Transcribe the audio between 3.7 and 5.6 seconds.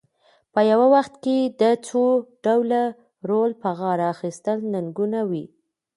غاړه اخیستل ننګونه وي.